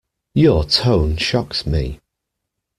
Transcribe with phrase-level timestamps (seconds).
[0.33, 1.99] Your tone shocks me.